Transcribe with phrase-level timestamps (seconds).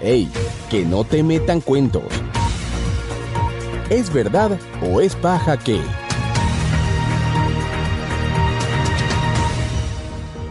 [0.00, 0.30] ¡Ey!
[0.70, 2.04] Que no te metan cuentos.
[3.88, 5.80] ¿Es verdad o es paja que?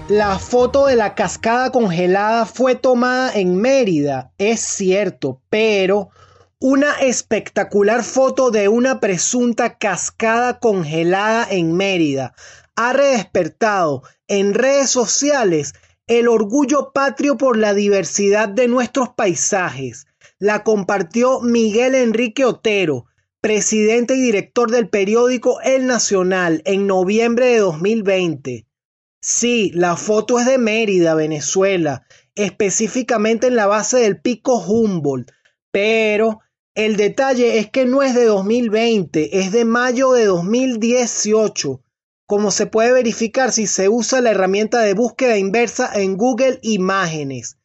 [0.08, 6.10] La foto de la cascada congelada fue tomada en Mérida, es cierto, pero
[6.60, 12.34] una espectacular foto de una presunta cascada congelada en Mérida
[12.76, 15.74] ha redespertado en redes sociales
[16.08, 20.06] el orgullo patrio por la diversidad de nuestros paisajes.
[20.38, 23.06] La compartió Miguel Enrique Otero,
[23.42, 28.68] presidente y director del periódico El Nacional, en noviembre de 2020.
[29.20, 35.32] Sí, la foto es de Mérida, Venezuela, específicamente en la base del pico Humboldt,
[35.72, 36.42] pero
[36.76, 41.82] el detalle es que no es de 2020, es de mayo de 2018
[42.26, 47.58] como se puede verificar si se usa la herramienta de búsqueda inversa en Google Imágenes.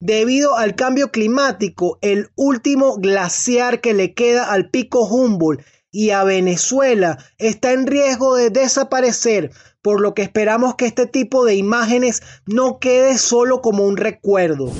[0.00, 6.22] Debido al cambio climático, el último glaciar que le queda al pico Humboldt y a
[6.22, 9.50] Venezuela está en riesgo de desaparecer,
[9.82, 14.72] por lo que esperamos que este tipo de imágenes no quede solo como un recuerdo.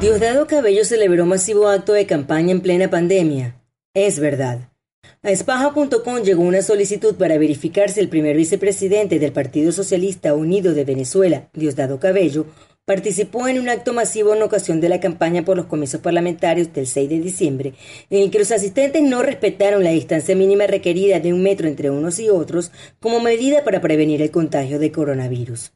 [0.00, 3.60] Diosdado Cabello celebró masivo acto de campaña en plena pandemia.
[3.94, 4.70] Es verdad.
[5.22, 10.74] A Espaja.com llegó una solicitud para verificar si el primer vicepresidente del Partido Socialista Unido
[10.74, 12.46] de Venezuela, Diosdado Cabello,
[12.84, 16.86] participó en un acto masivo en ocasión de la campaña por los comicios parlamentarios del
[16.86, 17.74] 6 de diciembre,
[18.10, 21.90] en el que los asistentes no respetaron la distancia mínima requerida de un metro entre
[21.90, 25.72] unos y otros como medida para prevenir el contagio de coronavirus.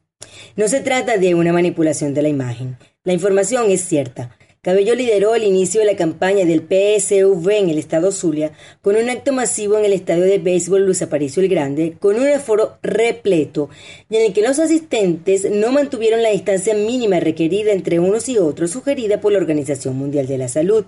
[0.55, 2.77] No se trata de una manipulación de la imagen.
[3.03, 4.35] La información es cierta.
[4.63, 9.09] Cabello lideró el inicio de la campaña del PSV en el estado Zulia con un
[9.09, 13.69] acto masivo en el estadio de béisbol Luis Aparicio el Grande con un aforo repleto
[14.09, 18.37] y en el que los asistentes no mantuvieron la distancia mínima requerida entre unos y
[18.37, 20.85] otros sugerida por la Organización Mundial de la Salud.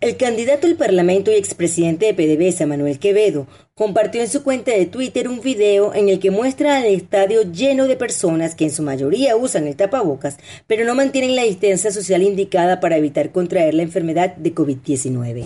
[0.00, 4.86] El candidato al Parlamento y expresidente de PDVSA, Manuel Quevedo, compartió en su cuenta de
[4.86, 8.82] Twitter un video en el que muestra al estadio lleno de personas que en su
[8.82, 13.82] mayoría usan el tapabocas, pero no mantienen la distancia social indicada para evitar contraer la
[13.82, 15.44] enfermedad de COVID-19.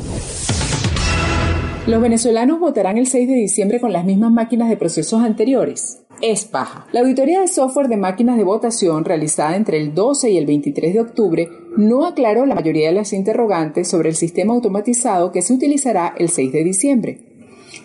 [1.86, 6.00] Los venezolanos votarán el 6 de diciembre con las mismas máquinas de procesos anteriores.
[6.22, 6.86] Es paja.
[6.92, 10.92] La auditoría de software de máquinas de votación realizada entre el 12 y el 23
[10.92, 11.48] de octubre
[11.78, 16.28] no aclaró la mayoría de las interrogantes sobre el sistema automatizado que se utilizará el
[16.28, 17.18] 6 de diciembre.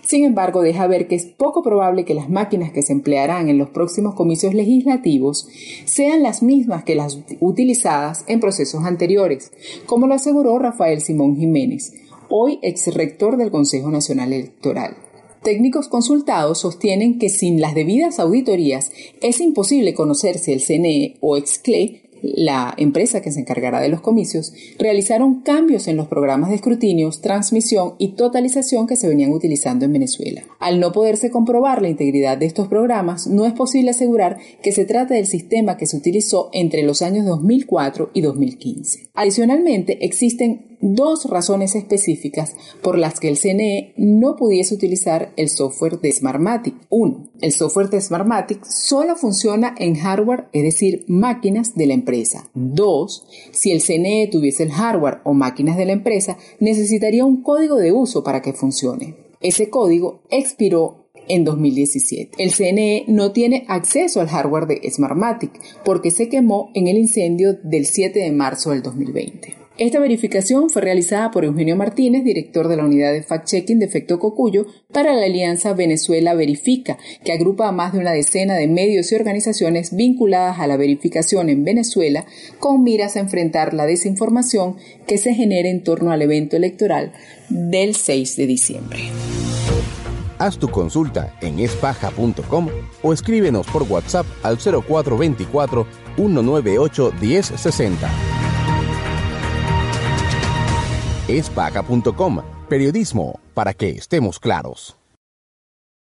[0.05, 3.57] Sin embargo, deja ver que es poco probable que las máquinas que se emplearán en
[3.57, 5.47] los próximos comicios legislativos
[5.85, 9.53] sean las mismas que las utilizadas en procesos anteriores,
[9.85, 11.93] como lo aseguró Rafael Simón Jiménez,
[12.29, 15.04] hoy ex rector del Consejo Nacional Electoral.
[15.45, 18.91] Técnicos consultados sostienen que sin las debidas auditorías
[19.21, 22.01] es imposible conocer si el CNE o EXCLE
[22.33, 27.21] la empresa que se encargará de los comicios, realizaron cambios en los programas de escrutinios,
[27.21, 30.43] transmisión y totalización que se venían utilizando en Venezuela.
[30.59, 34.85] Al no poderse comprobar la integridad de estos programas, no es posible asegurar que se
[34.85, 39.09] trata del sistema que se utilizó entre los años 2004 y 2015.
[39.13, 45.99] Adicionalmente, existen dos razones específicas por las que el CNE no pudiese utilizar el software
[45.99, 46.75] de Smartmatic.
[46.89, 52.49] Uno, el software de Smartmatic solo funciona en hardware, es decir, máquinas de la empresa.
[52.53, 57.77] Dos, si el CNE tuviese el hardware o máquinas de la empresa, necesitaría un código
[57.77, 59.15] de uso para que funcione.
[59.41, 62.43] Ese código expiró en 2017.
[62.43, 65.51] El CNE no tiene acceso al hardware de Smartmatic
[65.83, 69.64] porque se quemó en el incendio del 7 de marzo del 2020.
[69.77, 74.19] Esta verificación fue realizada por Eugenio Martínez, director de la unidad de fact-checking de Efecto
[74.19, 79.11] Cocuyo, para la alianza Venezuela Verifica, que agrupa a más de una decena de medios
[79.11, 82.25] y organizaciones vinculadas a la verificación en Venezuela,
[82.59, 84.77] con miras a enfrentar la desinformación
[85.07, 87.11] que se genera en torno al evento electoral
[87.49, 88.99] del 6 de diciembre.
[90.39, 92.69] Haz tu consulta en espaja.com
[93.01, 95.85] o escríbenos por WhatsApp al 0424
[96.15, 98.34] 198 1060
[101.27, 105.04] espaca.com, periodismo para que estemos claros.